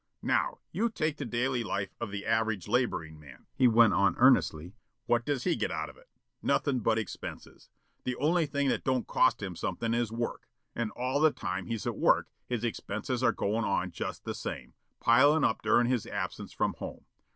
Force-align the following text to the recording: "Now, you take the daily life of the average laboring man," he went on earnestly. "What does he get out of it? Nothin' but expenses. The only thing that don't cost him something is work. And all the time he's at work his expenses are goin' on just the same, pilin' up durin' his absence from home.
"Now, 0.23 0.57
you 0.71 0.89
take 0.89 1.17
the 1.17 1.25
daily 1.25 1.63
life 1.63 1.93
of 2.01 2.09
the 2.09 2.25
average 2.25 2.67
laboring 2.67 3.19
man," 3.19 3.45
he 3.55 3.67
went 3.67 3.93
on 3.93 4.15
earnestly. 4.17 4.73
"What 5.05 5.25
does 5.27 5.43
he 5.43 5.55
get 5.55 5.69
out 5.69 5.91
of 5.91 5.97
it? 5.97 6.09
Nothin' 6.41 6.79
but 6.79 6.97
expenses. 6.97 7.69
The 8.03 8.15
only 8.15 8.47
thing 8.47 8.67
that 8.69 8.83
don't 8.83 9.05
cost 9.05 9.43
him 9.43 9.55
something 9.55 9.93
is 9.93 10.11
work. 10.11 10.47
And 10.73 10.89
all 10.95 11.19
the 11.19 11.29
time 11.29 11.67
he's 11.67 11.85
at 11.85 11.97
work 11.99 12.31
his 12.47 12.63
expenses 12.63 13.21
are 13.21 13.31
goin' 13.31 13.63
on 13.63 13.91
just 13.91 14.23
the 14.25 14.33
same, 14.33 14.73
pilin' 14.99 15.43
up 15.43 15.61
durin' 15.61 15.85
his 15.85 16.07
absence 16.07 16.51
from 16.51 16.73
home. 16.79 17.05